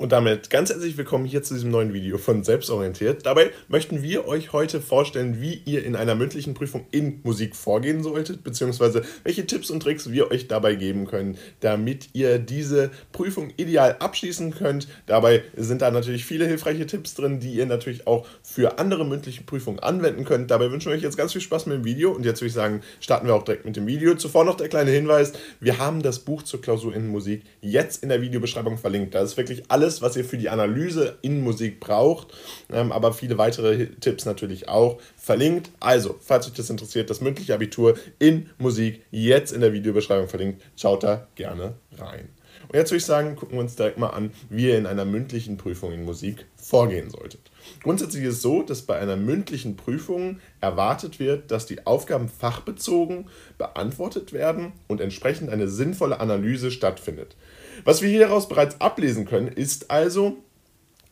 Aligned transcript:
Und 0.00 0.12
damit 0.12 0.48
ganz 0.48 0.70
herzlich 0.70 0.96
willkommen 0.96 1.24
hier 1.24 1.42
zu 1.42 1.54
diesem 1.54 1.72
neuen 1.72 1.92
Video 1.92 2.18
von 2.18 2.44
Selbstorientiert. 2.44 3.26
Dabei 3.26 3.50
möchten 3.66 4.00
wir 4.00 4.28
euch 4.28 4.52
heute 4.52 4.80
vorstellen, 4.80 5.40
wie 5.40 5.60
ihr 5.64 5.84
in 5.84 5.96
einer 5.96 6.14
mündlichen 6.14 6.54
Prüfung 6.54 6.86
in 6.92 7.18
Musik 7.24 7.56
vorgehen 7.56 8.04
solltet, 8.04 8.44
beziehungsweise 8.44 9.02
welche 9.24 9.44
Tipps 9.44 9.70
und 9.70 9.82
Tricks 9.82 10.12
wir 10.12 10.30
euch 10.30 10.46
dabei 10.46 10.76
geben 10.76 11.08
können, 11.08 11.36
damit 11.58 12.10
ihr 12.12 12.38
diese 12.38 12.92
Prüfung 13.10 13.52
ideal 13.56 13.96
abschließen 13.98 14.54
könnt. 14.54 14.86
Dabei 15.06 15.42
sind 15.56 15.82
da 15.82 15.90
natürlich 15.90 16.24
viele 16.24 16.46
hilfreiche 16.46 16.86
Tipps 16.86 17.14
drin, 17.14 17.40
die 17.40 17.54
ihr 17.54 17.66
natürlich 17.66 18.06
auch 18.06 18.24
für 18.44 18.78
andere 18.78 19.04
mündliche 19.04 19.42
Prüfungen 19.42 19.80
anwenden 19.80 20.24
könnt. 20.24 20.52
Dabei 20.52 20.70
wünschen 20.70 20.92
wir 20.92 20.96
euch 20.96 21.02
jetzt 21.02 21.16
ganz 21.16 21.32
viel 21.32 21.40
Spaß 21.40 21.66
mit 21.66 21.76
dem 21.76 21.84
Video 21.84 22.12
und 22.12 22.24
jetzt 22.24 22.40
würde 22.40 22.46
ich 22.46 22.54
sagen, 22.54 22.82
starten 23.00 23.26
wir 23.26 23.34
auch 23.34 23.42
direkt 23.42 23.64
mit 23.64 23.74
dem 23.74 23.88
Video. 23.88 24.14
Zuvor 24.14 24.44
noch 24.44 24.56
der 24.58 24.68
kleine 24.68 24.92
Hinweis, 24.92 25.32
wir 25.58 25.78
haben 25.78 26.02
das 26.02 26.20
Buch 26.20 26.44
zur 26.44 26.60
Klausur 26.60 26.94
in 26.94 27.08
Musik 27.08 27.42
jetzt 27.62 28.04
in 28.04 28.10
der 28.10 28.22
Videobeschreibung 28.22 28.78
verlinkt. 28.78 29.16
Da 29.16 29.22
ist 29.22 29.36
wirklich 29.36 29.64
alles 29.66 29.87
alles, 29.88 30.02
was 30.02 30.16
ihr 30.16 30.24
für 30.24 30.36
die 30.36 30.50
Analyse 30.50 31.16
in 31.22 31.42
Musik 31.42 31.80
braucht, 31.80 32.28
ähm, 32.70 32.92
aber 32.92 33.14
viele 33.14 33.38
weitere 33.38 33.86
Tipps 33.86 34.26
natürlich 34.26 34.68
auch 34.68 35.00
verlinkt. 35.16 35.70
Also, 35.80 36.16
falls 36.20 36.46
euch 36.46 36.52
das 36.52 36.68
interessiert, 36.68 37.08
das 37.08 37.22
mündliche 37.22 37.54
Abitur 37.54 37.96
in 38.18 38.50
Musik 38.58 39.02
jetzt 39.10 39.52
in 39.52 39.62
der 39.62 39.72
Videobeschreibung 39.72 40.28
verlinkt. 40.28 40.62
Schaut 40.76 41.04
da 41.04 41.26
gerne 41.36 41.74
rein. 41.96 42.28
Und 42.68 42.74
jetzt 42.74 42.90
würde 42.90 42.98
ich 42.98 43.06
sagen, 43.06 43.34
gucken 43.34 43.56
wir 43.56 43.62
uns 43.62 43.76
direkt 43.76 43.96
mal 43.96 44.10
an, 44.10 44.30
wie 44.50 44.66
ihr 44.66 44.76
in 44.76 44.84
einer 44.84 45.06
mündlichen 45.06 45.56
Prüfung 45.56 45.92
in 45.92 46.04
Musik 46.04 46.44
vorgehen 46.56 47.08
solltet. 47.08 47.47
Grundsätzlich 47.82 48.24
ist 48.24 48.34
es 48.34 48.42
so, 48.42 48.62
dass 48.62 48.82
bei 48.82 48.98
einer 48.98 49.16
mündlichen 49.16 49.76
Prüfung 49.76 50.40
erwartet 50.60 51.18
wird, 51.20 51.50
dass 51.50 51.66
die 51.66 51.86
Aufgaben 51.86 52.28
fachbezogen 52.28 53.28
beantwortet 53.56 54.32
werden 54.32 54.72
und 54.86 55.00
entsprechend 55.00 55.50
eine 55.50 55.68
sinnvolle 55.68 56.20
Analyse 56.20 56.70
stattfindet. 56.70 57.36
Was 57.84 58.02
wir 58.02 58.08
hieraus 58.08 58.48
bereits 58.48 58.80
ablesen 58.80 59.24
können, 59.24 59.48
ist 59.48 59.90
also, 59.90 60.38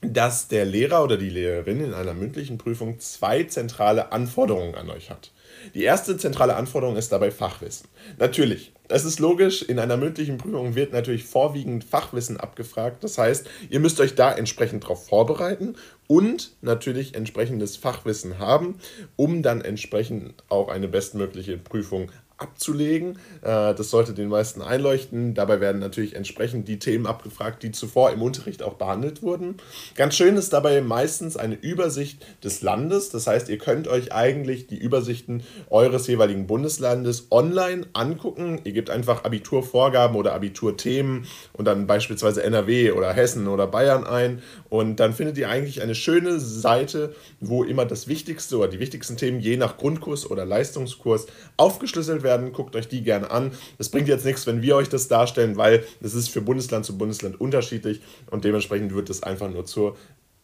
dass 0.00 0.48
der 0.48 0.64
Lehrer 0.64 1.02
oder 1.02 1.16
die 1.16 1.30
Lehrerin 1.30 1.80
in 1.80 1.94
einer 1.94 2.14
mündlichen 2.14 2.58
Prüfung 2.58 2.98
zwei 3.00 3.44
zentrale 3.44 4.12
Anforderungen 4.12 4.74
an 4.74 4.90
euch 4.90 5.10
hat. 5.10 5.30
Die 5.74 5.82
erste 5.82 6.16
zentrale 6.16 6.56
Anforderung 6.56 6.96
ist 6.96 7.12
dabei 7.12 7.30
Fachwissen. 7.30 7.88
Natürlich, 8.18 8.72
es 8.88 9.04
ist 9.04 9.18
logisch, 9.18 9.62
in 9.62 9.78
einer 9.78 9.96
mündlichen 9.96 10.38
Prüfung 10.38 10.74
wird 10.74 10.92
natürlich 10.92 11.24
vorwiegend 11.24 11.84
Fachwissen 11.84 12.38
abgefragt. 12.38 13.02
Das 13.02 13.18
heißt, 13.18 13.48
ihr 13.68 13.80
müsst 13.80 14.00
euch 14.00 14.14
da 14.14 14.32
entsprechend 14.32 14.84
darauf 14.84 15.06
vorbereiten 15.06 15.74
und 16.06 16.52
natürlich 16.62 17.14
entsprechendes 17.14 17.76
Fachwissen 17.76 18.38
haben, 18.38 18.78
um 19.16 19.42
dann 19.42 19.60
entsprechend 19.60 20.34
auch 20.48 20.68
eine 20.68 20.88
bestmögliche 20.88 21.58
Prüfung 21.58 22.12
abzulegen. 22.38 23.18
Äh, 23.42 23.74
das 23.74 23.90
sollte 23.90 24.12
den 24.12 24.28
meisten 24.28 24.60
einleuchten. 24.60 25.34
Dabei 25.34 25.60
werden 25.60 25.80
natürlich 25.80 26.14
entsprechend 26.14 26.68
die 26.68 26.78
Themen 26.78 27.06
abgefragt, 27.06 27.62
die 27.62 27.72
zuvor 27.72 28.10
im 28.10 28.20
Unterricht 28.20 28.62
auch 28.62 28.74
behandelt 28.74 29.22
wurden. 29.22 29.56
Ganz 29.94 30.16
schön 30.16 30.36
ist 30.36 30.52
dabei 30.52 30.80
meistens 30.82 31.36
eine 31.36 31.54
Übersicht 31.54 32.24
des 32.44 32.60
Landes. 32.60 33.08
Das 33.10 33.26
heißt, 33.26 33.48
ihr 33.48 33.58
könnt 33.58 33.88
euch 33.88 34.12
eigentlich 34.12 34.66
die 34.66 34.76
Übersichten 34.76 35.42
eures 35.70 36.06
jeweiligen 36.06 36.46
Bundeslandes 36.46 37.28
online 37.30 37.86
angucken. 37.94 38.60
Ihr 38.64 38.72
gebt 38.72 38.90
einfach 38.90 39.24
Abiturvorgaben 39.24 40.16
oder 40.16 40.34
Abiturthemen 40.34 41.26
und 41.54 41.64
dann 41.64 41.86
beispielsweise 41.86 42.42
NRW 42.42 42.92
oder 42.92 43.12
Hessen 43.14 43.48
oder 43.48 43.66
Bayern 43.66 44.06
ein. 44.06 44.42
Und 44.68 44.96
dann 45.00 45.14
findet 45.14 45.38
ihr 45.38 45.48
eigentlich 45.48 45.80
eine 45.80 45.94
schöne 45.94 46.38
Seite, 46.38 47.14
wo 47.40 47.64
immer 47.64 47.86
das 47.86 48.08
Wichtigste 48.08 48.58
oder 48.58 48.68
die 48.68 48.78
wichtigsten 48.78 49.16
Themen 49.16 49.40
je 49.40 49.56
nach 49.56 49.78
Grundkurs 49.78 50.30
oder 50.30 50.44
Leistungskurs 50.44 51.26
aufgeschlüsselt 51.56 52.22
werden 52.22 52.25
werden, 52.26 52.52
guckt 52.52 52.76
euch 52.76 52.88
die 52.88 53.02
gerne 53.02 53.30
an. 53.30 53.52
Es 53.78 53.88
bringt 53.88 54.08
jetzt 54.08 54.26
nichts, 54.26 54.46
wenn 54.46 54.60
wir 54.60 54.76
euch 54.76 54.90
das 54.90 55.08
darstellen, 55.08 55.56
weil 55.56 55.84
es 56.02 56.14
ist 56.14 56.28
für 56.28 56.42
Bundesland 56.42 56.84
zu 56.84 56.98
Bundesland 56.98 57.40
unterschiedlich 57.40 58.02
und 58.30 58.44
dementsprechend 58.44 58.94
wird 58.94 59.08
es 59.08 59.22
einfach 59.22 59.48
nur 59.48 59.64
zur 59.64 59.96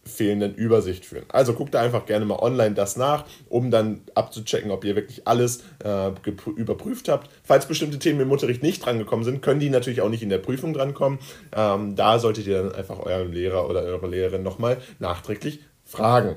fehlenden 0.04 0.54
Übersicht 0.54 1.04
führen. 1.04 1.24
Also 1.28 1.54
guckt 1.54 1.74
da 1.74 1.80
einfach 1.80 2.06
gerne 2.06 2.24
mal 2.24 2.38
online 2.38 2.74
das 2.74 2.96
nach, 2.96 3.24
um 3.48 3.70
dann 3.70 4.00
abzuchecken, 4.14 4.70
ob 4.70 4.84
ihr 4.84 4.96
wirklich 4.96 5.26
alles 5.28 5.62
äh, 5.84 6.10
überprüft 6.56 7.08
habt. 7.08 7.30
Falls 7.44 7.66
bestimmte 7.66 7.98
Themen 7.98 8.20
im 8.20 8.30
Unterricht 8.30 8.62
nicht 8.62 8.84
drangekommen 8.84 9.24
sind, 9.24 9.42
können 9.42 9.60
die 9.60 9.70
natürlich 9.70 10.00
auch 10.00 10.08
nicht 10.08 10.22
in 10.22 10.28
der 10.28 10.38
Prüfung 10.38 10.74
drankommen. 10.74 11.18
Ähm, 11.54 11.94
da 11.94 12.18
solltet 12.18 12.46
ihr 12.46 12.62
dann 12.62 12.74
einfach 12.74 12.98
euren 12.98 13.32
Lehrer 13.32 13.68
oder 13.68 13.82
eure 13.82 14.08
Lehrerin 14.08 14.42
nochmal 14.42 14.78
nachträglich 14.98 15.60
fragen. 15.84 16.36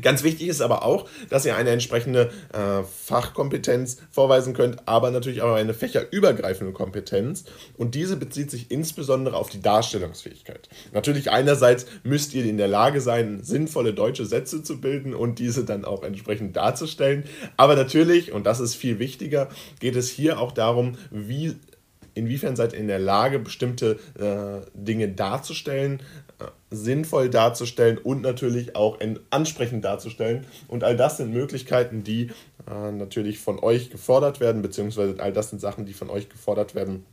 Ganz 0.00 0.22
wichtig 0.22 0.48
ist 0.48 0.62
aber 0.62 0.84
auch, 0.84 1.06
dass 1.28 1.44
ihr 1.44 1.54
eine 1.54 1.70
entsprechende 1.70 2.30
äh, 2.52 2.82
Fachkompetenz 2.82 3.98
vorweisen 4.10 4.54
könnt, 4.54 4.88
aber 4.88 5.10
natürlich 5.10 5.42
auch 5.42 5.54
eine 5.54 5.74
fächerübergreifende 5.74 6.72
Kompetenz. 6.72 7.44
Und 7.76 7.94
diese 7.94 8.16
bezieht 8.16 8.50
sich 8.50 8.70
insbesondere 8.70 9.36
auf 9.36 9.50
die 9.50 9.60
Darstellungsfähigkeit. 9.60 10.70
Natürlich 10.92 11.30
einerseits 11.30 11.86
müsst 12.04 12.32
ihr 12.32 12.44
in 12.46 12.56
der 12.56 12.68
Lage 12.68 13.02
sein, 13.02 13.42
sinnvolle 13.42 13.92
deutsche 13.92 14.24
Sätze 14.24 14.62
zu 14.62 14.80
bilden 14.80 15.14
und 15.14 15.38
diese 15.38 15.64
dann 15.64 15.84
auch 15.84 16.02
entsprechend 16.02 16.56
darzustellen. 16.56 17.24
Aber 17.58 17.76
natürlich, 17.76 18.32
und 18.32 18.46
das 18.46 18.60
ist 18.60 18.74
viel 18.74 18.98
wichtiger, 18.98 19.50
geht 19.78 19.96
es 19.96 20.08
hier 20.08 20.40
auch 20.40 20.52
darum, 20.52 20.96
wie 21.10 21.56
inwiefern 22.14 22.56
seid 22.56 22.72
ihr 22.72 22.78
in 22.78 22.88
der 22.88 22.98
Lage, 22.98 23.38
bestimmte 23.38 23.98
äh, 24.18 24.66
Dinge 24.74 25.08
darzustellen, 25.08 26.00
sinnvoll 26.70 27.30
darzustellen 27.30 27.98
und 27.98 28.22
natürlich 28.22 28.76
auch 28.76 28.98
ansprechend 29.30 29.84
darzustellen. 29.84 30.46
Und 30.68 30.84
all 30.84 30.96
das 30.96 31.18
sind 31.18 31.32
Möglichkeiten, 31.32 32.04
die 32.04 32.30
äh, 32.70 32.92
natürlich 32.92 33.38
von 33.38 33.58
euch 33.58 33.90
gefordert 33.90 34.40
werden, 34.40 34.62
beziehungsweise 34.62 35.16
all 35.18 35.32
das 35.32 35.50
sind 35.50 35.60
Sachen, 35.60 35.86
die 35.86 35.92
von 35.92 36.10
euch 36.10 36.28
gefordert 36.28 36.74
werden 36.74 37.04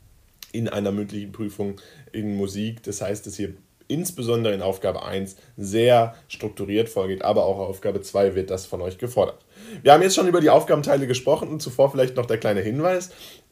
in 0.51 0.67
einer 0.67 0.91
mündlichen 0.91 1.31
Prüfung 1.31 1.79
in 2.11 2.35
Musik. 2.35 2.83
Das 2.83 3.01
heißt, 3.01 3.25
dass 3.25 3.37
ihr 3.39 3.53
insbesondere 3.89 4.53
in 4.53 4.61
Aufgabe 4.61 5.03
1 5.03 5.35
sehr 5.57 6.15
strukturiert 6.27 6.89
vorgeht, 6.89 7.23
aber 7.23 7.45
auch 7.45 7.57
Aufgabe 7.57 8.01
2 8.01 8.35
wird 8.35 8.51
das 8.51 8.65
von 8.65 8.81
euch 8.81 8.99
gefordert. 8.99 9.43
Wir 9.81 9.91
haben 9.93 10.03
jetzt 10.03 10.15
schon 10.15 10.27
über 10.27 10.41
die 10.41 10.51
Aufgabenteile 10.51 11.07
gesprochen 11.07 11.49
und 11.49 11.61
zuvor 11.61 11.91
vielleicht 11.91 12.15
noch 12.15 12.27
der 12.27 12.37
kleine 12.37 12.61
Hinweis. 12.61 13.09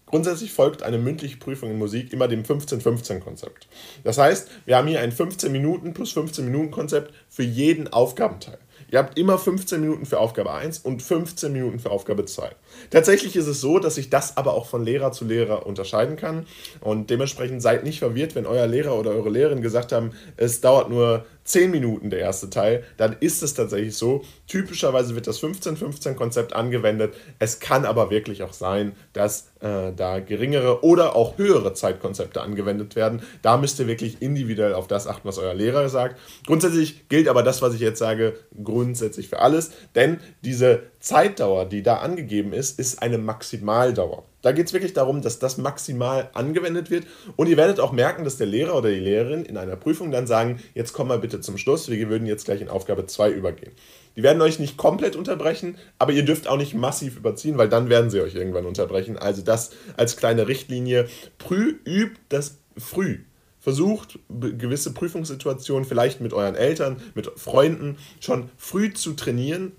Grundsätzlich 0.08 0.54
folgt 0.54 0.84
eine 0.84 0.98
mündliche 0.98 1.38
Prüfung 1.38 1.70
in 1.70 1.78
Musik 1.78 2.14
immer 2.14 2.28
dem 2.28 2.44
15-15-Konzept. 2.44 3.68
Das 4.04 4.18
heißt, 4.18 4.50
wir 4.66 4.78
haben 4.78 4.88
hier 4.88 5.02
ein 5.02 5.12
15 5.12 5.52
Minuten 5.52 5.94
plus 5.94 6.14
15 6.14 6.46
Minuten 6.46 6.72
Konzept 6.72 7.14
für 7.30 7.44
jeden 7.44 7.92
Aufgabenteil. 7.92 8.58
Ihr 8.90 9.00
habt 9.00 9.20
immer 9.20 9.38
15 9.38 9.82
Minuten 9.82 10.06
für 10.06 10.20
Aufgabe 10.20 10.54
1 10.54 10.80
und 10.80 11.02
15 11.02 11.52
Minuten 11.52 11.80
für 11.80 11.92
Aufgabe 11.92 12.24
2. 12.24 12.52
Tatsächlich 12.90 13.36
ist 13.36 13.48
es 13.48 13.60
so, 13.60 13.80
dass 13.80 13.96
sich 13.96 14.10
das 14.10 14.38
aber 14.38 14.54
auch 14.54 14.66
von 14.66 14.84
Lehrer 14.84 15.12
zu 15.12 15.26
Lehrer 15.26 15.66
unterscheiden 15.66 16.16
kann. 16.16 16.46
Und 16.80 17.10
dementsprechend 17.10 17.62
seid 17.62 17.84
nicht 17.84 18.00
verwirrt, 18.00 18.34
wenn 18.36 18.46
euer 18.46 18.66
Lehrer 18.66 18.98
oder 18.98 19.12
eure 19.12 19.30
Lehrerin 19.30 19.62
gesagt 19.62 19.92
haben, 19.92 20.12
es 20.38 20.62
dauert 20.62 20.90
nur 20.90 21.26
10 21.48 21.72
Minuten 21.72 22.10
der 22.10 22.20
erste 22.20 22.50
Teil, 22.50 22.84
dann 22.98 23.16
ist 23.20 23.42
es 23.42 23.54
tatsächlich 23.54 23.96
so. 23.96 24.24
Typischerweise 24.48 25.16
wird 25.16 25.28
das 25.28 25.42
15-15-Konzept 25.42 26.54
angewendet. 26.54 27.14
Es 27.40 27.60
kann 27.60 27.86
aber 27.86 28.10
wirklich 28.10 28.44
auch 28.44 28.54
sein, 28.54 28.92
dass 29.14 29.48
äh, 29.62 29.94
da 29.96 30.20
geringere 30.20 30.84
oder 30.84 31.16
auch 31.16 31.38
höhere 31.38 31.74
Zeitkonzepte 31.74 32.42
angewendet 32.42 32.96
werden. 32.96 33.22
Da 33.42 33.58
müsst 33.58 33.80
ihr 33.80 33.88
wirklich 33.88 34.22
individuell 34.22 34.74
auf 34.74 34.88
das 34.88 35.08
achten, 35.08 35.28
was 35.28 35.38
euer 35.38 35.54
Lehrer 35.54 35.88
sagt. 35.88 36.20
Grundsätzlich 36.46 37.08
gilt 37.08 37.30
aber 37.30 37.44
das, 37.44 37.62
was 37.62 37.74
ich 37.74 37.80
jetzt 37.80 38.00
sage, 38.00 38.36
grundsätzlich 38.62 39.30
für 39.30 39.40
alles, 39.40 39.72
denn 39.96 40.20
diese 40.44 40.84
Zeitdauer, 41.00 41.66
die 41.66 41.82
da 41.82 41.98
angegeben 41.98 42.52
ist, 42.52 42.78
ist 42.78 43.02
eine 43.02 43.18
Maximaldauer. 43.18 44.26
Da 44.48 44.54
geht 44.54 44.68
es 44.68 44.72
wirklich 44.72 44.94
darum, 44.94 45.22
dass 45.22 45.40
das 45.40 45.58
maximal 45.58 46.30
angewendet 46.34 46.90
wird. 46.90 47.06
Und 47.36 47.50
ihr 47.50 47.58
werdet 47.58 47.82
auch 47.82 47.92
merken, 47.92 48.24
dass 48.24 48.38
der 48.38 48.48
Lehrer 48.48 48.78
oder 48.78 48.90
die 48.90 48.96
Lehrerin 48.96 49.44
in 49.44 49.58
einer 49.58 49.76
Prüfung 49.76 50.10
dann 50.10 50.26
sagen, 50.26 50.64
jetzt 50.74 50.94
komm 50.94 51.10
mal 51.10 51.20
bitte 51.20 51.42
zum 51.42 51.58
Schluss, 51.58 51.90
wir 51.90 52.10
würden 52.10 52.26
jetzt 52.26 52.46
gleich 52.46 52.62
in 52.62 52.70
Aufgabe 52.70 53.06
2 53.06 53.30
übergehen. 53.32 53.74
Die 54.16 54.24
werden 54.24 54.42
euch 54.42 54.58
nicht 54.58 54.78
komplett 54.78 55.18
unterbrechen, 55.18 55.78
aber 56.00 56.14
ihr 56.14 56.24
dürft 56.24 56.48
auch 56.48 56.56
nicht 56.56 56.74
massiv 56.74 57.18
überziehen, 57.18 57.58
weil 57.58 57.68
dann 57.68 57.90
werden 57.90 58.10
sie 58.10 58.22
euch 58.22 58.36
irgendwann 58.36 58.66
unterbrechen. 58.66 59.18
Also 59.18 59.42
das 59.42 59.72
als 59.98 60.16
kleine 60.16 60.48
Richtlinie. 60.48 61.10
Prü 61.40 61.74
übt 61.86 62.16
das 62.30 62.60
früh. 62.78 63.18
Versucht 63.60 64.18
gewisse 64.30 64.94
Prüfungssituationen 64.94 65.84
vielleicht 65.84 66.22
mit 66.22 66.32
euren 66.32 66.56
Eltern, 66.56 67.02
mit 67.16 67.30
Freunden 67.36 67.98
schon 68.22 68.50
früh 68.56 68.94
zu 68.94 69.12
trainieren, 69.12 69.74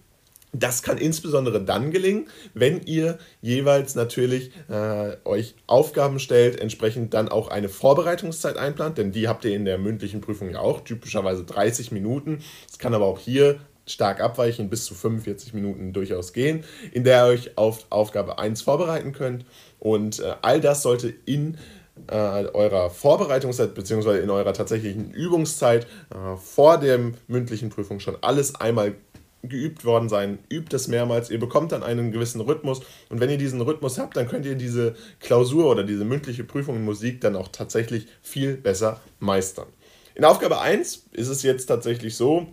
das 0.52 0.82
kann 0.82 0.98
insbesondere 0.98 1.62
dann 1.62 1.90
gelingen, 1.90 2.28
wenn 2.54 2.80
ihr 2.82 3.18
jeweils 3.42 3.94
natürlich 3.94 4.50
äh, 4.68 5.16
euch 5.24 5.54
Aufgaben 5.66 6.18
stellt, 6.18 6.58
entsprechend 6.58 7.14
dann 7.14 7.28
auch 7.28 7.48
eine 7.48 7.68
Vorbereitungszeit 7.68 8.56
einplant, 8.56 8.98
denn 8.98 9.12
die 9.12 9.28
habt 9.28 9.44
ihr 9.44 9.54
in 9.54 9.64
der 9.64 9.78
mündlichen 9.78 10.20
Prüfung 10.20 10.50
ja 10.50 10.60
auch, 10.60 10.80
typischerweise 10.80 11.44
30 11.44 11.92
Minuten. 11.92 12.42
Es 12.68 12.78
kann 12.78 12.94
aber 12.94 13.06
auch 13.06 13.18
hier 13.18 13.60
stark 13.86 14.20
abweichen, 14.20 14.68
bis 14.68 14.84
zu 14.84 14.94
45 14.94 15.54
Minuten 15.54 15.92
durchaus 15.92 16.32
gehen, 16.32 16.64
in 16.92 17.04
der 17.04 17.26
ihr 17.26 17.32
euch 17.32 17.58
auf 17.58 17.86
Aufgabe 17.90 18.38
1 18.38 18.62
vorbereiten 18.62 19.12
könnt. 19.12 19.44
Und 19.78 20.20
äh, 20.20 20.34
all 20.42 20.60
das 20.60 20.82
sollte 20.82 21.12
in 21.24 21.58
äh, 22.06 22.14
eurer 22.14 22.90
Vorbereitungszeit 22.90 23.74
bzw. 23.74 24.20
in 24.20 24.30
eurer 24.30 24.52
tatsächlichen 24.52 25.10
Übungszeit 25.10 25.86
äh, 26.10 26.36
vor 26.36 26.78
der 26.78 26.98
mündlichen 27.26 27.70
Prüfung 27.70 28.00
schon 28.00 28.16
alles 28.20 28.54
einmal 28.54 28.94
geübt 29.42 29.84
worden 29.84 30.08
sein. 30.08 30.38
Übt 30.50 30.74
es 30.74 30.88
mehrmals. 30.88 31.30
Ihr 31.30 31.38
bekommt 31.38 31.72
dann 31.72 31.82
einen 31.82 32.12
gewissen 32.12 32.40
Rhythmus. 32.40 32.80
Und 33.08 33.20
wenn 33.20 33.30
ihr 33.30 33.38
diesen 33.38 33.60
Rhythmus 33.60 33.98
habt, 33.98 34.16
dann 34.16 34.28
könnt 34.28 34.46
ihr 34.46 34.54
diese 34.54 34.94
Klausur 35.20 35.70
oder 35.70 35.84
diese 35.84 36.04
mündliche 36.04 36.44
Prüfung 36.44 36.76
in 36.76 36.84
Musik 36.84 37.20
dann 37.20 37.36
auch 37.36 37.48
tatsächlich 37.48 38.06
viel 38.22 38.56
besser 38.56 39.00
meistern. 39.20 39.66
In 40.14 40.24
Aufgabe 40.24 40.60
1 40.60 41.06
ist 41.12 41.28
es 41.28 41.42
jetzt 41.42 41.66
tatsächlich 41.66 42.16
so, 42.16 42.48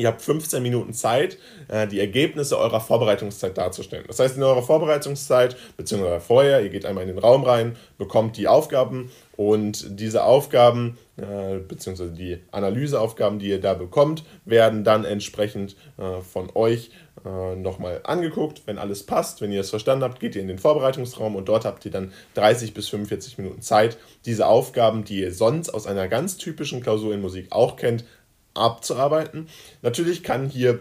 Ihr 0.00 0.08
habt 0.08 0.22
15 0.22 0.62
Minuten 0.62 0.94
Zeit, 0.94 1.36
äh, 1.68 1.86
die 1.86 2.00
Ergebnisse 2.00 2.58
eurer 2.58 2.80
Vorbereitungszeit 2.80 3.58
darzustellen. 3.58 4.04
Das 4.06 4.18
heißt, 4.18 4.34
in 4.34 4.42
eurer 4.42 4.62
Vorbereitungszeit, 4.62 5.58
beziehungsweise 5.76 6.20
vorher, 6.20 6.62
ihr 6.62 6.70
geht 6.70 6.86
einmal 6.86 7.02
in 7.02 7.08
den 7.08 7.18
Raum 7.18 7.44
rein, 7.44 7.76
bekommt 7.98 8.38
die 8.38 8.48
Aufgaben 8.48 9.10
und 9.36 10.00
diese 10.00 10.24
Aufgaben, 10.24 10.96
äh, 11.18 11.58
beziehungsweise 11.58 12.12
die 12.12 12.38
Analyseaufgaben, 12.50 13.38
die 13.38 13.50
ihr 13.50 13.60
da 13.60 13.74
bekommt, 13.74 14.24
werden 14.46 14.84
dann 14.84 15.04
entsprechend 15.04 15.76
äh, 15.98 16.22
von 16.22 16.48
euch 16.54 16.90
nochmal 17.22 18.00
angeguckt. 18.04 18.62
Wenn 18.64 18.78
alles 18.78 19.04
passt, 19.04 19.42
wenn 19.42 19.52
ihr 19.52 19.60
es 19.60 19.68
verstanden 19.68 20.04
habt, 20.04 20.20
geht 20.20 20.36
ihr 20.36 20.40
in 20.40 20.48
den 20.48 20.58
Vorbereitungsraum 20.58 21.36
und 21.36 21.50
dort 21.50 21.66
habt 21.66 21.84
ihr 21.84 21.90
dann 21.90 22.14
30 22.32 22.72
bis 22.72 22.88
45 22.88 23.36
Minuten 23.36 23.60
Zeit, 23.60 23.98
diese 24.24 24.46
Aufgaben, 24.46 25.04
die 25.04 25.20
ihr 25.20 25.34
sonst 25.34 25.68
aus 25.68 25.86
einer 25.86 26.08
ganz 26.08 26.38
typischen 26.38 26.82
Klausur 26.82 27.12
in 27.12 27.20
Musik 27.20 27.48
auch 27.50 27.76
kennt, 27.76 28.06
abzuarbeiten. 28.54 29.48
Natürlich 29.82 30.22
kann 30.22 30.48
hier 30.48 30.80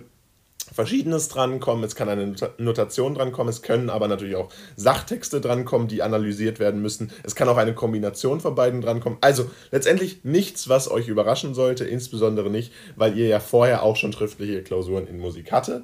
Verschiedenes 0.73 1.29
drankommen, 1.29 1.83
es 1.83 1.95
kann 1.95 2.09
eine 2.09 2.35
Notation 2.57 3.15
drankommen, 3.15 3.49
es 3.49 3.61
können 3.61 3.89
aber 3.89 4.07
natürlich 4.07 4.35
auch 4.35 4.49
Sachtexte 4.75 5.41
drankommen, 5.41 5.87
die 5.87 6.03
analysiert 6.03 6.59
werden 6.59 6.81
müssen. 6.81 7.11
Es 7.23 7.35
kann 7.35 7.49
auch 7.49 7.57
eine 7.57 7.73
Kombination 7.73 8.39
von 8.39 8.55
beiden 8.55 8.81
drankommen. 8.81 9.17
Also 9.21 9.49
letztendlich 9.71 10.23
nichts, 10.23 10.69
was 10.69 10.89
euch 10.89 11.07
überraschen 11.07 11.53
sollte, 11.53 11.85
insbesondere 11.85 12.49
nicht, 12.49 12.71
weil 12.95 13.17
ihr 13.17 13.27
ja 13.27 13.39
vorher 13.39 13.83
auch 13.83 13.95
schon 13.95 14.13
schriftliche 14.13 14.61
Klausuren 14.61 15.07
in 15.07 15.19
Musik 15.19 15.51
hatte. 15.51 15.83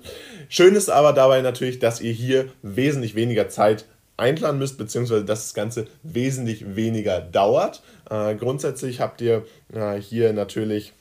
Schön 0.49 0.75
ist 0.75 0.89
aber 0.89 1.13
dabei 1.13 1.41
natürlich, 1.41 1.79
dass 1.79 2.01
ihr 2.01 2.13
hier 2.13 2.49
wesentlich 2.61 3.15
weniger 3.15 3.49
Zeit 3.49 3.85
einplanen 4.17 4.59
müsst, 4.59 4.77
beziehungsweise 4.77 5.25
dass 5.25 5.43
das 5.43 5.53
Ganze 5.53 5.87
wesentlich 6.03 6.75
weniger 6.75 7.19
dauert. 7.19 7.81
Äh, 8.09 8.35
grundsätzlich 8.35 9.01
habt 9.01 9.19
ihr 9.21 9.45
äh, 9.73 9.99
hier 9.99 10.31
natürlich 10.31 10.93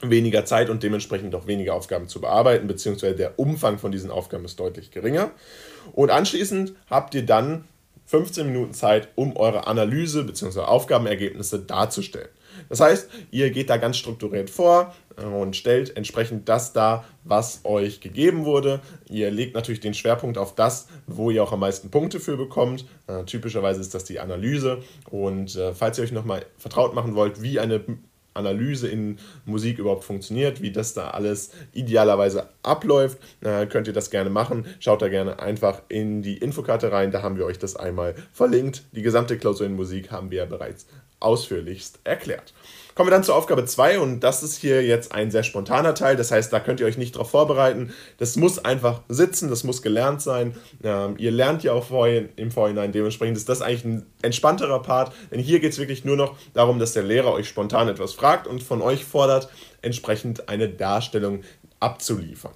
weniger 0.00 0.44
Zeit 0.44 0.70
und 0.70 0.82
dementsprechend 0.82 1.34
auch 1.34 1.46
weniger 1.46 1.74
Aufgaben 1.74 2.08
zu 2.08 2.20
bearbeiten, 2.20 2.66
beziehungsweise 2.66 3.14
der 3.14 3.38
Umfang 3.38 3.78
von 3.78 3.92
diesen 3.92 4.10
Aufgaben 4.10 4.44
ist 4.44 4.58
deutlich 4.58 4.90
geringer. 4.90 5.30
Und 5.92 6.10
anschließend 6.10 6.74
habt 6.88 7.14
ihr 7.14 7.24
dann 7.24 7.64
15 8.06 8.46
Minuten 8.46 8.74
Zeit, 8.74 9.08
um 9.14 9.36
eure 9.36 9.66
Analyse 9.66 10.24
bzw. 10.24 10.60
Aufgabenergebnisse 10.60 11.60
darzustellen. 11.60 12.28
Das 12.68 12.80
heißt, 12.80 13.08
ihr 13.30 13.50
geht 13.50 13.70
da 13.70 13.78
ganz 13.78 13.96
strukturiert 13.96 14.50
vor 14.50 14.94
und 15.16 15.56
stellt 15.56 15.96
entsprechend 15.96 16.48
das 16.48 16.72
dar, 16.72 17.04
was 17.24 17.60
euch 17.64 18.00
gegeben 18.00 18.44
wurde. 18.44 18.80
Ihr 19.08 19.30
legt 19.30 19.54
natürlich 19.54 19.80
den 19.80 19.94
Schwerpunkt 19.94 20.38
auf 20.38 20.54
das, 20.54 20.86
wo 21.06 21.30
ihr 21.30 21.42
auch 21.42 21.52
am 21.52 21.60
meisten 21.60 21.90
Punkte 21.90 22.20
für 22.20 22.36
bekommt. 22.36 22.84
Äh, 23.06 23.24
typischerweise 23.24 23.80
ist 23.80 23.94
das 23.94 24.04
die 24.04 24.20
Analyse. 24.20 24.82
Und 25.10 25.56
äh, 25.56 25.74
falls 25.74 25.98
ihr 25.98 26.04
euch 26.04 26.12
nochmal 26.12 26.44
vertraut 26.58 26.94
machen 26.94 27.14
wollt, 27.14 27.42
wie 27.42 27.58
eine 27.58 27.84
Analyse 28.34 28.88
in 28.88 29.18
Musik 29.46 29.78
überhaupt 29.78 30.04
funktioniert, 30.04 30.60
wie 30.60 30.72
das 30.72 30.92
da 30.94 31.10
alles 31.10 31.52
idealerweise 31.72 32.48
abläuft, 32.62 33.18
könnt 33.40 33.86
ihr 33.86 33.92
das 33.92 34.10
gerne 34.10 34.30
machen. 34.30 34.66
Schaut 34.80 35.02
da 35.02 35.08
gerne 35.08 35.40
einfach 35.40 35.82
in 35.88 36.22
die 36.22 36.38
Infokarte 36.38 36.92
rein, 36.92 37.10
da 37.10 37.22
haben 37.22 37.36
wir 37.36 37.46
euch 37.46 37.58
das 37.58 37.76
einmal 37.76 38.14
verlinkt. 38.32 38.82
Die 38.92 39.02
gesamte 39.02 39.38
Klausur 39.38 39.66
in 39.66 39.74
Musik 39.74 40.10
haben 40.10 40.30
wir 40.30 40.38
ja 40.38 40.44
bereits 40.46 40.86
ausführlichst 41.24 42.00
erklärt. 42.04 42.52
Kommen 42.94 43.08
wir 43.08 43.10
dann 43.10 43.24
zur 43.24 43.34
Aufgabe 43.34 43.64
2 43.64 43.98
und 43.98 44.20
das 44.20 44.44
ist 44.44 44.56
hier 44.56 44.84
jetzt 44.84 45.12
ein 45.12 45.32
sehr 45.32 45.42
spontaner 45.42 45.96
Teil. 45.96 46.14
Das 46.14 46.30
heißt, 46.30 46.52
da 46.52 46.60
könnt 46.60 46.78
ihr 46.78 46.86
euch 46.86 46.96
nicht 46.96 47.16
darauf 47.16 47.28
vorbereiten. 47.28 47.92
Das 48.18 48.36
muss 48.36 48.64
einfach 48.64 49.00
sitzen, 49.08 49.50
das 49.50 49.64
muss 49.64 49.82
gelernt 49.82 50.22
sein. 50.22 50.54
Ähm, 50.84 51.16
ihr 51.18 51.32
lernt 51.32 51.64
ja 51.64 51.72
auch 51.72 51.86
vorhin, 51.86 52.28
im 52.36 52.52
Vorhinein. 52.52 52.92
Dementsprechend 52.92 53.36
ist 53.36 53.48
das 53.48 53.62
eigentlich 53.62 53.84
ein 53.84 54.06
entspannterer 54.22 54.80
Part. 54.80 55.12
Denn 55.32 55.40
hier 55.40 55.58
geht 55.58 55.72
es 55.72 55.78
wirklich 55.80 56.04
nur 56.04 56.16
noch 56.16 56.36
darum, 56.52 56.78
dass 56.78 56.92
der 56.92 57.02
Lehrer 57.02 57.32
euch 57.32 57.48
spontan 57.48 57.88
etwas 57.88 58.12
fragt 58.12 58.46
und 58.46 58.62
von 58.62 58.80
euch 58.80 59.04
fordert, 59.04 59.48
entsprechend 59.82 60.48
eine 60.48 60.68
Darstellung 60.68 61.42
abzuliefern. 61.80 62.54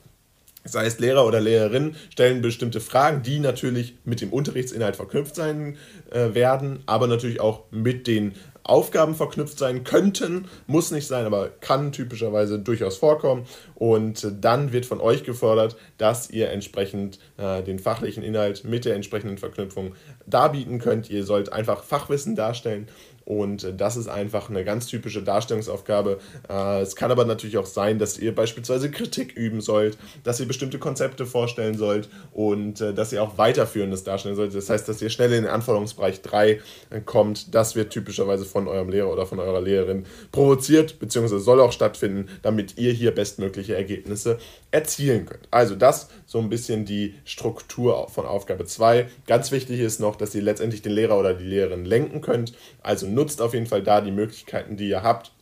Das 0.63 0.75
heißt, 0.75 1.01
Lehrer 1.01 1.27
oder 1.27 1.41
Lehrerinnen 1.41 1.97
stellen 2.11 2.43
bestimmte 2.43 2.81
Fragen, 2.81 3.23
die 3.23 3.41
natürlich 3.41 3.97
mit 4.05 4.21
dem 4.21 4.33
Unterrichtsinhalt 4.33 4.97
verknüpft 4.97 5.35
sein 5.35 5.79
äh, 6.11 6.35
werden, 6.35 6.81
aber 6.87 7.07
natürlich 7.07 7.41
auch 7.41 7.63
mit 7.71 8.07
den 8.07 8.35
Aufgaben 8.69 9.15
verknüpft 9.15 9.59
sein 9.59 9.85
könnten, 9.85 10.49
muss 10.67 10.91
nicht 10.91 11.07
sein, 11.07 11.27
aber 11.27 11.49
kann 11.49 11.93
typischerweise 11.93 12.59
durchaus 12.59 12.97
vorkommen. 12.97 13.47
Und 13.75 14.27
dann 14.41 14.73
wird 14.73 14.87
von 14.87 15.01
euch 15.01 15.25
gefordert, 15.25 15.77
dass 15.97 16.31
ihr 16.31 16.51
entsprechend 16.51 17.19
äh, 17.37 17.63
den 17.63 17.79
fachlichen 17.79 18.23
Inhalt 18.23 18.65
mit 18.65 18.85
der 18.85 18.95
entsprechenden 18.95 19.39
Verknüpfung 19.39 19.95
darbieten 20.27 20.79
könnt. 20.79 21.11
Ihr 21.11 21.25
sollt 21.25 21.53
einfach 21.53 21.83
Fachwissen 21.83 22.37
darstellen 22.37 22.89
und 23.29 23.75
das 23.77 23.99
ist 23.99 24.09
einfach 24.09 24.49
eine 24.49 24.65
ganz 24.65 24.87
typische 24.87 25.23
Darstellungsaufgabe. 25.23 26.19
Äh, 26.49 26.81
es 26.81 26.97
kann 26.97 27.11
aber 27.11 27.27
natürlich 27.27 27.59
auch 27.59 27.67
sein, 27.67 27.99
dass 27.99 28.19
ihr 28.19 28.35
beispielsweise 28.35 28.91
Kritik 28.91 29.37
üben 29.37 29.61
sollt, 29.61 29.99
dass 30.25 30.41
ihr 30.41 30.49
bestimmte 30.49 30.79
Konzepte 30.79 31.27
vorstellen 31.27 31.77
sollt 31.77 32.09
und 32.33 32.81
äh, 32.81 32.95
dass 32.95 33.13
ihr 33.13 33.23
auch 33.23 33.37
weiterführendes 33.37 34.03
darstellen 34.03 34.35
sollt. 34.35 34.55
Das 34.55 34.71
heißt, 34.71 34.89
dass 34.89 35.03
ihr 35.03 35.11
schnell 35.11 35.31
in 35.35 35.43
den 35.43 35.51
Anforderungsbereich 35.51 36.23
3 36.23 36.51
äh, 36.89 37.01
kommt. 37.05 37.55
Das 37.55 37.77
wird 37.77 37.91
typischerweise 37.93 38.47
von 38.47 38.67
eurem 38.67 38.89
Lehrer 38.89 39.13
oder 39.13 39.27
von 39.27 39.41
eurer 39.41 39.61
Lehrerin 39.61 40.07
provoziert, 40.33 40.99
beziehungsweise 40.99 41.39
soll 41.39 41.61
auch 41.61 41.73
stattfinden, 41.73 42.31
damit 42.41 42.79
ihr 42.79 42.95
hier 42.95 43.15
bestmögliche 43.15 43.77
Ergebnisse 43.77 44.39
erzielen 44.71 45.27
könnt. 45.27 45.49
Also 45.51 45.75
das 45.75 46.09
so 46.25 46.39
ein 46.39 46.49
bisschen 46.49 46.87
die 46.87 47.15
Struktur 47.25 48.09
von 48.09 48.25
Aufgabe 48.25 48.65
2. 48.65 49.07
Ganz 49.27 49.51
wichtig 49.51 49.81
ist 49.81 50.01
noch, 50.01 50.17
dass 50.17 50.35
ihr 50.35 50.43
letztendlich 50.43 50.81
den 50.81 50.93
Lehrer 50.93 51.19
oder 51.19 51.35
die 51.35 51.45
Lehrerin 51.45 51.85
lenken 51.85 52.23
könnt. 52.23 52.55
Also 52.83 53.07
nutzt 53.19 53.43
auf 53.43 53.53
jeden 53.53 53.67
Fall 53.67 53.83
da 53.83 54.01
die 54.01 54.13
Möglichkeiten, 54.13 54.77
die 54.77 54.89
ihr 54.89 55.03
habt. 55.03 55.33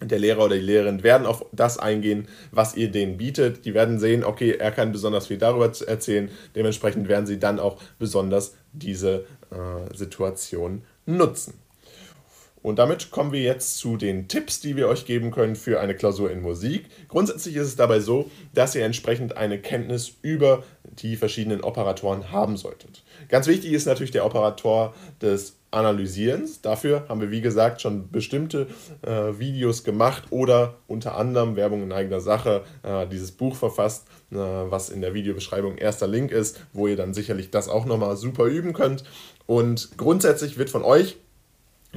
Der 0.00 0.20
Lehrer 0.20 0.44
oder 0.44 0.54
die 0.54 0.62
Lehrerin 0.62 1.02
werden 1.02 1.26
auf 1.26 1.44
das 1.50 1.76
eingehen, 1.78 2.28
was 2.52 2.76
ihr 2.76 2.92
denen 2.92 3.16
bietet. 3.16 3.64
Die 3.64 3.74
werden 3.74 3.98
sehen, 3.98 4.22
okay, 4.22 4.52
er 4.52 4.70
kann 4.70 4.92
besonders 4.92 5.26
viel 5.26 5.38
darüber 5.38 5.72
erzählen. 5.86 6.30
Dementsprechend 6.54 7.08
werden 7.08 7.26
sie 7.26 7.40
dann 7.40 7.58
auch 7.58 7.82
besonders 7.98 8.54
diese 8.72 9.24
äh, 9.50 9.96
Situation 9.96 10.82
nutzen. 11.06 11.54
Und 12.62 12.78
damit 12.78 13.10
kommen 13.10 13.32
wir 13.32 13.42
jetzt 13.42 13.78
zu 13.78 13.96
den 13.96 14.28
Tipps, 14.28 14.60
die 14.60 14.76
wir 14.76 14.88
euch 14.88 15.04
geben 15.04 15.30
können 15.32 15.56
für 15.56 15.80
eine 15.80 15.96
Klausur 15.96 16.30
in 16.30 16.42
Musik. 16.42 16.86
Grundsätzlich 17.08 17.56
ist 17.56 17.66
es 17.66 17.76
dabei 17.76 17.98
so, 17.98 18.30
dass 18.54 18.74
ihr 18.74 18.84
entsprechend 18.84 19.36
eine 19.36 19.60
Kenntnis 19.60 20.12
über 20.22 20.62
die 20.84 21.16
verschiedenen 21.16 21.62
Operatoren 21.62 22.30
haben 22.30 22.56
solltet. 22.56 23.02
Ganz 23.28 23.46
wichtig 23.48 23.72
ist 23.72 23.86
natürlich 23.86 24.10
der 24.10 24.26
Operator 24.26 24.94
des 25.20 25.57
Analysierens. 25.70 26.62
Dafür 26.62 27.04
haben 27.08 27.20
wir, 27.20 27.30
wie 27.30 27.40
gesagt, 27.40 27.80
schon 27.80 28.10
bestimmte 28.10 28.68
äh, 29.02 29.38
Videos 29.38 29.84
gemacht 29.84 30.24
oder 30.30 30.76
unter 30.86 31.16
anderem 31.16 31.56
Werbung 31.56 31.82
in 31.82 31.92
eigener 31.92 32.20
Sache 32.20 32.62
äh, 32.82 33.06
dieses 33.06 33.32
Buch 33.32 33.56
verfasst, 33.56 34.06
äh, 34.30 34.36
was 34.36 34.90
in 34.90 35.00
der 35.00 35.14
Videobeschreibung 35.14 35.76
erster 35.76 36.06
Link 36.06 36.30
ist, 36.30 36.64
wo 36.72 36.86
ihr 36.86 36.96
dann 36.96 37.14
sicherlich 37.14 37.50
das 37.50 37.68
auch 37.68 37.84
nochmal 37.84 38.16
super 38.16 38.44
üben 38.46 38.72
könnt. 38.72 39.04
Und 39.46 39.96
grundsätzlich 39.96 40.58
wird 40.58 40.70
von 40.70 40.82
euch 40.82 41.16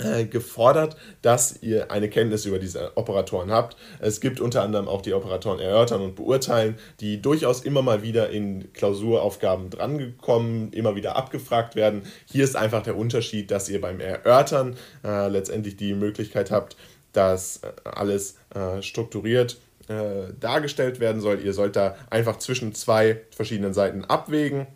äh, 0.04 0.26
gefordert, 0.26 0.96
dass 1.22 1.62
ihr 1.62 1.92
eine 1.92 2.10
Kenntnis 2.10 2.46
über 2.46 2.60
diese 2.60 2.92
Operatoren 2.96 3.52
habt. 3.52 3.78
Es 4.00 4.22
gibt 4.22 4.40
unter 4.40 4.64
anderem 4.64 4.88
auch 4.88 5.02
die 5.02 5.14
Operatoren 5.14 5.60
erörtern 5.60 6.02
und 6.02 6.16
beurteilen, 6.16 6.76
die 7.00 7.22
durchaus 7.22 7.62
immer 7.62 7.82
mal 7.82 8.04
wieder 8.04 8.30
in 8.30 8.72
Klausuraufgaben 8.74 9.70
drangekommen, 9.70 10.74
immer 10.74 10.96
wieder 10.96 11.16
abgefragt 11.16 11.76
werden. 11.76 12.04
Hier 12.26 12.44
ist 12.44 12.56
einfach 12.56 12.84
der 12.84 12.98
Unterschied, 12.98 13.52
dass 13.52 13.70
ihr 13.70 13.82
beim 13.82 14.00
Erörtern 14.00 14.76
äh, 15.04 15.28
letztendlich 15.28 15.78
die 15.78 15.94
Möglichkeit 15.94 16.52
habt, 16.52 16.76
dass 17.14 17.58
äh, 17.58 17.72
alles 17.84 18.38
äh, 18.54 18.82
strukturiert 18.82 19.60
äh, 19.88 20.34
dargestellt 20.40 21.00
werden 21.00 21.22
soll. 21.22 21.42
Ihr 21.42 21.54
sollt 21.54 21.76
da 21.76 21.96
einfach 22.10 22.38
zwischen 22.38 22.74
zwei 22.74 23.22
verschiedenen 23.32 23.74
Seiten 23.74 24.06
abwägen 24.06 24.68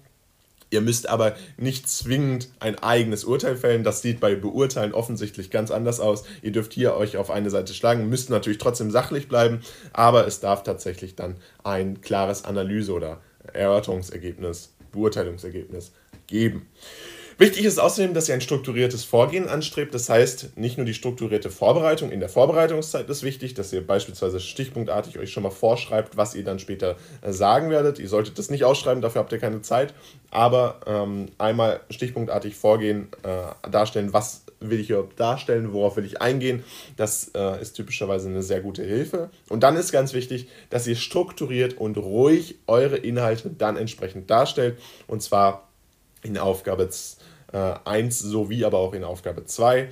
Ihr 0.76 0.82
müsst 0.82 1.08
aber 1.08 1.38
nicht 1.56 1.88
zwingend 1.88 2.50
ein 2.60 2.78
eigenes 2.78 3.24
Urteil 3.24 3.56
fällen. 3.56 3.86
Das 3.86 4.02
sieht 4.02 4.20
bei 4.20 4.36
Beurteilen 4.36 4.94
offensichtlich 4.94 5.50
ganz 5.50 5.72
anders 5.72 6.02
aus. 6.02 6.26
Ihr 6.42 6.52
dürft 6.52 6.74
hier 6.74 6.98
euch 6.98 7.16
auf 7.16 7.32
eine 7.32 7.50
Seite 7.50 7.74
schlagen, 7.74 8.10
müsst 8.10 8.30
natürlich 8.30 8.58
trotzdem 8.58 8.92
sachlich 8.92 9.30
bleiben, 9.30 9.62
aber 9.94 10.28
es 10.28 10.42
darf 10.42 10.64
tatsächlich 10.64 11.16
dann 11.16 11.38
ein 11.64 12.02
klares 12.02 12.44
Analyse- 12.44 12.92
oder 12.92 13.22
Erörterungsergebnis, 13.54 14.74
Beurteilungsergebnis 14.92 15.94
geben. 16.28 16.68
Wichtig 17.38 17.66
ist 17.66 17.80
außerdem, 17.80 18.14
dass 18.14 18.30
ihr 18.30 18.36
ein 18.36 18.40
strukturiertes 18.40 19.04
Vorgehen 19.04 19.50
anstrebt. 19.50 19.94
Das 19.94 20.08
heißt, 20.08 20.58
nicht 20.58 20.78
nur 20.78 20.86
die 20.86 20.94
strukturierte 20.94 21.50
Vorbereitung 21.50 22.10
in 22.10 22.22
der 22.22 22.30
Vorbereitungszeit 22.30 23.10
ist 23.10 23.24
wichtig, 23.24 23.54
dass 23.54 23.74
ihr 23.74 23.86
beispielsweise 23.86 24.40
stichpunktartig 24.40 25.20
euch 25.20 25.34
schon 25.34 25.44
mal 25.44 25.50
vorschreibt, 25.50 26.16
was 26.16 26.34
ihr 26.34 26.46
dann 26.46 26.60
später 26.60 26.96
äh, 27.22 27.34
sagen 27.34 27.70
werdet. 27.70 28.00
Ihr 28.00 28.08
solltet 28.08 28.40
das 28.40 28.50
nicht 28.50 28.64
ausschreiben, 28.64 29.02
dafür 29.02 29.20
habt 29.20 29.34
ihr 29.34 29.40
keine 29.40 29.62
Zeit. 29.62 29.94
Aber 30.32 30.80
ähm, 30.88 31.26
einmal 31.38 31.82
stichpunktartig 31.90 32.56
vorgehen, 32.56 33.10
äh, 33.24 33.70
darstellen, 33.70 34.14
was 34.14 34.46
will 34.62 34.80
ich 34.80 34.90
überhaupt 34.90 35.20
darstellen, 35.20 35.74
worauf 35.74 35.98
will 35.98 36.06
ich 36.06 36.22
eingehen. 36.22 36.64
Das 36.96 37.32
äh, 37.36 37.62
ist 37.62 37.74
typischerweise 37.74 38.30
eine 38.30 38.44
sehr 38.44 38.62
gute 38.62 38.84
Hilfe. 38.84 39.30
Und 39.50 39.62
dann 39.64 39.76
ist 39.76 39.92
ganz 39.92 40.14
wichtig, 40.14 40.48
dass 40.70 40.88
ihr 40.88 40.96
strukturiert 40.96 41.78
und 41.78 41.98
ruhig 41.98 42.56
eure 42.66 42.96
Inhalte 42.96 43.50
dann 43.50 43.76
entsprechend 43.76 44.30
darstellt. 44.30 44.80
Und 45.08 45.22
zwar 45.22 45.65
in 46.26 46.38
Aufgabe 46.38 46.90
1 47.54 48.20
sowie 48.20 48.66
aber 48.66 48.80
auch 48.80 48.94
in 48.94 49.04
Aufgabe 49.04 49.46
2, 49.46 49.80
äh, 49.80 49.88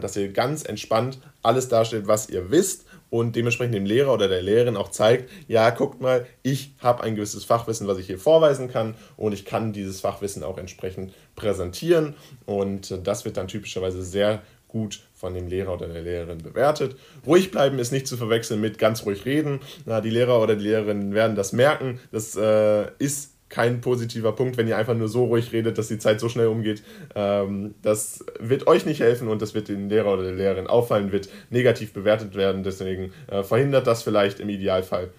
dass 0.00 0.16
ihr 0.16 0.32
ganz 0.32 0.64
entspannt 0.64 1.18
alles 1.42 1.68
darstellt, 1.68 2.08
was 2.08 2.28
ihr 2.28 2.50
wisst 2.50 2.86
und 3.10 3.36
dementsprechend 3.36 3.74
dem 3.74 3.86
Lehrer 3.86 4.12
oder 4.12 4.26
der 4.26 4.42
Lehrerin 4.42 4.76
auch 4.76 4.90
zeigt, 4.90 5.30
ja, 5.46 5.70
guckt 5.70 6.00
mal, 6.00 6.26
ich 6.42 6.74
habe 6.80 7.04
ein 7.04 7.14
gewisses 7.14 7.44
Fachwissen, 7.44 7.86
was 7.86 7.98
ich 7.98 8.06
hier 8.06 8.18
vorweisen 8.18 8.68
kann 8.68 8.94
und 9.16 9.32
ich 9.32 9.44
kann 9.44 9.72
dieses 9.72 10.00
Fachwissen 10.00 10.42
auch 10.42 10.58
entsprechend 10.58 11.12
präsentieren 11.36 12.14
und 12.46 12.98
das 13.06 13.24
wird 13.24 13.36
dann 13.36 13.46
typischerweise 13.46 14.02
sehr 14.02 14.42
gut 14.66 15.04
von 15.14 15.34
dem 15.34 15.46
Lehrer 15.46 15.74
oder 15.74 15.86
der 15.86 16.02
Lehrerin 16.02 16.38
bewertet. 16.38 16.96
Ruhig 17.24 17.52
bleiben 17.52 17.78
ist 17.78 17.92
nicht 17.92 18.08
zu 18.08 18.16
verwechseln 18.16 18.60
mit 18.60 18.78
ganz 18.78 19.06
ruhig 19.06 19.24
reden. 19.24 19.60
Na, 19.86 20.00
die 20.00 20.10
Lehrer 20.10 20.42
oder 20.42 20.56
die 20.56 20.64
Lehrerinnen 20.64 21.14
werden 21.14 21.36
das 21.36 21.52
merken. 21.52 22.00
Das 22.10 22.34
äh, 22.34 22.88
ist 22.98 23.33
kein 23.54 23.80
positiver 23.80 24.32
Punkt, 24.32 24.56
wenn 24.56 24.66
ihr 24.66 24.76
einfach 24.76 24.96
nur 24.96 25.06
so 25.06 25.26
ruhig 25.26 25.52
redet, 25.52 25.78
dass 25.78 25.86
die 25.86 25.98
Zeit 25.98 26.18
so 26.18 26.28
schnell 26.28 26.48
umgeht. 26.48 26.82
Ähm, 27.14 27.76
das 27.82 28.24
wird 28.40 28.66
euch 28.66 28.84
nicht 28.84 28.98
helfen 28.98 29.28
und 29.28 29.40
das 29.40 29.54
wird 29.54 29.68
den 29.68 29.88
Lehrer 29.88 30.14
oder 30.14 30.24
der 30.24 30.32
Lehrerin 30.32 30.66
auffallen, 30.66 31.12
wird 31.12 31.28
negativ 31.50 31.92
bewertet 31.92 32.34
werden. 32.34 32.64
Deswegen 32.64 33.12
äh, 33.28 33.44
verhindert 33.44 33.86
das 33.86 34.02
vielleicht 34.02 34.40
im 34.40 34.48
Idealfall 34.48 35.12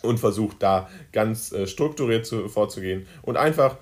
und 0.00 0.18
versucht 0.18 0.62
da 0.62 0.88
ganz 1.12 1.52
äh, 1.52 1.66
strukturiert 1.66 2.24
zu, 2.24 2.48
vorzugehen 2.48 3.06
und 3.20 3.36
einfach 3.36 3.76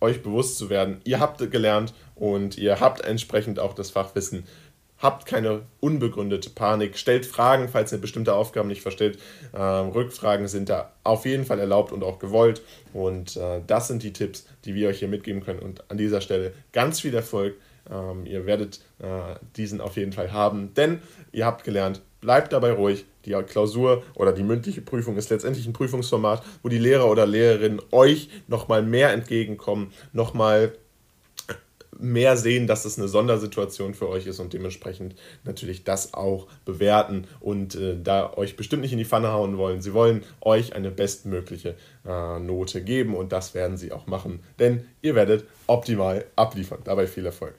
euch 0.00 0.22
bewusst 0.22 0.56
zu 0.56 0.70
werden, 0.70 1.00
ihr 1.04 1.18
habt 1.18 1.50
gelernt 1.50 1.92
und 2.14 2.58
ihr 2.58 2.78
habt 2.78 3.00
entsprechend 3.00 3.58
auch 3.58 3.74
das 3.74 3.90
Fachwissen 3.90 4.44
Habt 5.00 5.26
keine 5.26 5.62
unbegründete 5.80 6.50
Panik. 6.50 6.98
Stellt 6.98 7.26
Fragen, 7.26 7.68
falls 7.68 7.90
ihr 7.90 7.98
bestimmte 7.98 8.34
Aufgaben 8.34 8.68
nicht 8.68 8.82
versteht. 8.82 9.18
Ähm, 9.54 9.88
Rückfragen 9.88 10.46
sind 10.46 10.68
da 10.68 10.92
auf 11.04 11.24
jeden 11.24 11.46
Fall 11.46 11.58
erlaubt 11.58 11.90
und 11.90 12.04
auch 12.04 12.18
gewollt. 12.18 12.62
Und 12.92 13.36
äh, 13.36 13.62
das 13.66 13.88
sind 13.88 14.02
die 14.02 14.12
Tipps, 14.12 14.46
die 14.64 14.74
wir 14.74 14.90
euch 14.90 14.98
hier 14.98 15.08
mitgeben 15.08 15.42
können. 15.42 15.60
Und 15.60 15.90
an 15.90 15.96
dieser 15.96 16.20
Stelle 16.20 16.52
ganz 16.72 17.00
viel 17.00 17.14
Erfolg. 17.14 17.54
Ähm, 17.90 18.26
ihr 18.26 18.46
werdet 18.46 18.80
äh, 18.98 19.36
diesen 19.56 19.80
auf 19.80 19.96
jeden 19.96 20.12
Fall 20.12 20.32
haben, 20.32 20.74
denn 20.74 21.00
ihr 21.32 21.46
habt 21.46 21.64
gelernt, 21.64 22.02
bleibt 22.20 22.52
dabei 22.52 22.72
ruhig. 22.72 23.06
Die 23.26 23.32
Klausur 23.32 24.02
oder 24.14 24.32
die 24.32 24.42
mündliche 24.42 24.80
Prüfung 24.80 25.16
ist 25.16 25.30
letztendlich 25.30 25.66
ein 25.66 25.72
Prüfungsformat, 25.72 26.42
wo 26.62 26.68
die 26.68 26.78
Lehrer 26.78 27.10
oder 27.10 27.26
Lehrerinnen 27.26 27.80
euch 27.90 28.30
nochmal 28.48 28.82
mehr 28.82 29.12
entgegenkommen, 29.12 29.92
nochmal 30.12 30.72
mehr 32.02 32.36
sehen, 32.36 32.66
dass 32.66 32.84
es 32.84 32.98
eine 32.98 33.08
Sondersituation 33.08 33.94
für 33.94 34.08
euch 34.08 34.26
ist 34.26 34.40
und 34.40 34.52
dementsprechend 34.52 35.14
natürlich 35.44 35.84
das 35.84 36.14
auch 36.14 36.46
bewerten 36.64 37.26
und 37.40 37.74
äh, 37.74 37.96
da 38.02 38.32
euch 38.34 38.56
bestimmt 38.56 38.82
nicht 38.82 38.92
in 38.92 38.98
die 38.98 39.04
Pfanne 39.04 39.32
hauen 39.32 39.58
wollen. 39.58 39.82
Sie 39.82 39.94
wollen 39.94 40.22
euch 40.40 40.74
eine 40.74 40.90
bestmögliche 40.90 41.76
äh, 42.06 42.38
Note 42.38 42.82
geben 42.82 43.14
und 43.14 43.32
das 43.32 43.54
werden 43.54 43.76
sie 43.76 43.92
auch 43.92 44.06
machen, 44.06 44.40
denn 44.58 44.84
ihr 45.02 45.14
werdet 45.14 45.44
optimal 45.66 46.24
abliefern. 46.36 46.80
Dabei 46.84 47.06
viel 47.06 47.26
Erfolg. 47.26 47.54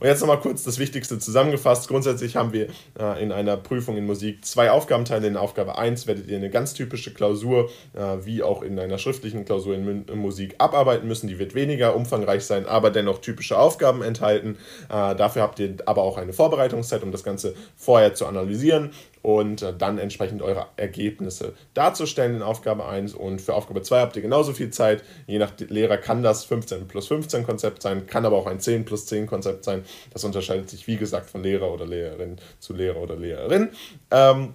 Und 0.00 0.08
jetzt 0.08 0.20
nochmal 0.20 0.40
kurz 0.40 0.64
das 0.64 0.80
Wichtigste 0.80 1.20
zusammengefasst. 1.20 1.86
Grundsätzlich 1.86 2.34
haben 2.34 2.52
wir 2.52 2.66
äh, 2.98 3.22
in 3.22 3.30
einer 3.30 3.56
Prüfung 3.56 3.96
in 3.96 4.04
Musik 4.04 4.44
zwei 4.44 4.70
Aufgabenteile. 4.72 5.28
In 5.28 5.36
Aufgabe 5.36 5.78
1 5.78 6.08
werdet 6.08 6.26
ihr 6.28 6.38
eine 6.38 6.50
ganz 6.50 6.74
typische 6.74 7.14
Klausur, 7.14 7.70
äh, 7.94 8.24
wie 8.24 8.42
auch 8.42 8.62
in 8.62 8.78
einer 8.80 8.98
schriftlichen 8.98 9.44
Klausur 9.44 9.76
in, 9.76 10.06
in, 10.06 10.18
Musik, 10.18 10.56
abarbeiten 10.58 11.06
müssen. 11.06 11.28
Die 11.28 11.38
wird 11.38 11.54
weniger 11.54 11.94
umfangreich 11.94 12.44
sein, 12.44 12.66
aber 12.66 12.90
dennoch 12.90 13.20
typische 13.20 13.56
Aufgaben 13.56 14.02
enthalten. 14.02 14.56
Äh, 14.88 15.14
dafür 15.14 15.42
habt 15.42 15.60
ihr 15.60 15.76
aber 15.86 16.02
auch 16.02 16.18
eine 16.18 16.32
Vorbereitungszeit, 16.32 17.04
um 17.04 17.12
das 17.12 17.22
Ganze 17.22 17.54
vorher 17.76 18.14
zu 18.14 18.26
analysieren 18.26 18.90
und 19.22 19.62
äh, 19.62 19.72
dann 19.76 19.98
entsprechend 19.98 20.42
eure 20.42 20.66
Ergebnisse 20.76 21.54
darzustellen 21.74 22.36
in 22.36 22.42
Aufgabe 22.42 22.86
1. 22.86 23.14
Und 23.14 23.40
für 23.40 23.54
Aufgabe 23.54 23.82
2 23.82 24.00
habt 24.00 24.16
ihr 24.16 24.22
genauso 24.22 24.52
viel 24.52 24.70
Zeit. 24.70 25.02
Je 25.26 25.38
nach 25.38 25.52
Lehrer 25.58 25.96
kann 25.96 26.22
das 26.22 26.44
15 26.44 26.88
plus 26.88 27.06
15 27.06 27.44
Konzept 27.44 27.82
sein, 27.82 28.06
kann 28.06 28.26
aber 28.26 28.36
auch 28.36 28.46
ein 28.46 28.60
10 28.60 28.84
plus 28.84 29.06
10 29.06 29.26
Konzept 29.26 29.64
sein. 29.64 29.84
Das 30.12 30.24
unterscheidet 30.24 30.68
sich, 30.68 30.86
wie 30.86 30.96
gesagt, 30.96 31.30
von 31.30 31.42
Lehrer 31.42 31.72
oder 31.72 31.86
Lehrerin 31.86 32.36
zu 32.58 32.74
Lehrer 32.74 33.00
oder 33.00 33.16
Lehrerin. 33.16 33.70
Ähm, 34.10 34.54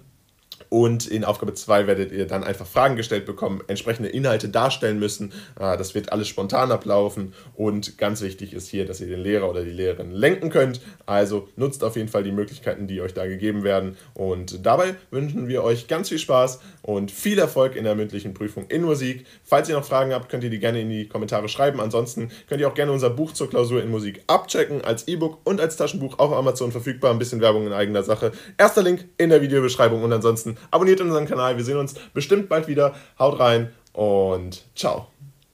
und 0.68 1.06
in 1.06 1.24
Aufgabe 1.24 1.54
2 1.54 1.86
werdet 1.86 2.12
ihr 2.12 2.26
dann 2.26 2.44
einfach 2.44 2.66
Fragen 2.66 2.96
gestellt 2.96 3.26
bekommen, 3.26 3.62
entsprechende 3.66 4.08
Inhalte 4.08 4.48
darstellen 4.48 4.98
müssen. 4.98 5.32
Ah, 5.56 5.76
das 5.76 5.94
wird 5.94 6.12
alles 6.12 6.28
spontan 6.28 6.70
ablaufen. 6.70 7.34
Und 7.54 7.98
ganz 7.98 8.20
wichtig 8.20 8.52
ist 8.52 8.68
hier, 8.68 8.86
dass 8.86 9.00
ihr 9.00 9.06
den 9.06 9.20
Lehrer 9.20 9.48
oder 9.48 9.64
die 9.64 9.70
Lehrerin 9.70 10.12
lenken 10.12 10.50
könnt. 10.50 10.80
Also 11.06 11.48
nutzt 11.56 11.84
auf 11.84 11.96
jeden 11.96 12.08
Fall 12.08 12.22
die 12.22 12.32
Möglichkeiten, 12.32 12.86
die 12.86 13.00
euch 13.00 13.14
da 13.14 13.26
gegeben 13.26 13.64
werden. 13.64 13.96
Und 14.14 14.64
dabei 14.66 14.94
wünschen 15.10 15.48
wir 15.48 15.64
euch 15.64 15.88
ganz 15.88 16.08
viel 16.08 16.18
Spaß 16.18 16.60
und 16.82 17.10
viel 17.10 17.38
Erfolg 17.38 17.76
in 17.76 17.84
der 17.84 17.94
mündlichen 17.94 18.34
Prüfung 18.34 18.66
in 18.68 18.82
Musik. 18.82 19.26
Falls 19.44 19.68
ihr 19.68 19.76
noch 19.76 19.84
Fragen 19.84 20.12
habt, 20.12 20.28
könnt 20.28 20.44
ihr 20.44 20.50
die 20.50 20.58
gerne 20.58 20.80
in 20.80 20.90
die 20.90 21.08
Kommentare 21.08 21.48
schreiben. 21.48 21.80
Ansonsten 21.80 22.30
könnt 22.48 22.60
ihr 22.60 22.68
auch 22.68 22.74
gerne 22.74 22.92
unser 22.92 23.10
Buch 23.10 23.32
zur 23.32 23.48
Klausur 23.48 23.82
in 23.82 23.90
Musik 23.90 24.22
abchecken, 24.26 24.84
als 24.84 25.08
E-Book 25.08 25.38
und 25.44 25.60
als 25.60 25.76
Taschenbuch 25.76 26.18
auf 26.18 26.32
Amazon 26.32 26.72
verfügbar. 26.72 27.10
Ein 27.10 27.18
bisschen 27.18 27.40
Werbung 27.40 27.66
in 27.66 27.72
eigener 27.72 28.02
Sache. 28.02 28.32
Erster 28.56 28.82
Link 28.82 29.08
in 29.18 29.30
der 29.30 29.42
Videobeschreibung 29.42 30.02
und 30.02 30.12
ansonsten 30.48 30.56
abonniert 30.70 31.00
unseren 31.00 31.26
Kanal. 31.26 31.56
Wir 31.56 31.64
sehen 31.64 31.78
uns 31.78 31.94
bestimmt 32.14 32.48
bald 32.48 32.68
wieder. 32.68 32.94
Haut 33.18 33.38
rein 33.38 33.72
und 33.92 34.64
ciao. 34.74 35.08